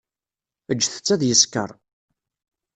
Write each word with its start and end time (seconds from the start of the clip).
Ǧǧet-tt 0.77 1.13
ad 1.13 1.21
yeskeṛ. 1.25 1.69